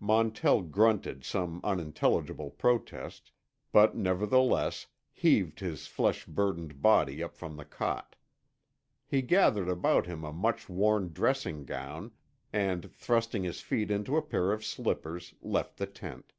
[0.00, 3.30] Montell grunted some unintelligible protest,
[3.72, 8.16] but nevertheless, heaved his flesh burdened body up from the cot.
[9.06, 12.12] He gathered about him a much worn dressing gown,
[12.54, 16.32] and, thrusting his feet into a pair of slippers, left the tent.